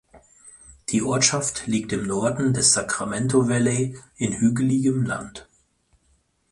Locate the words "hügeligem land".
4.33-5.47